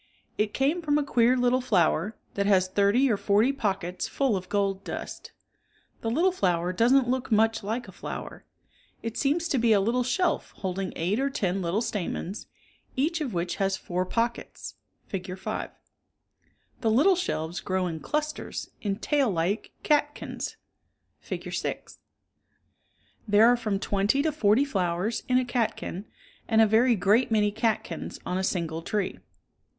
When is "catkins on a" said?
27.51-28.43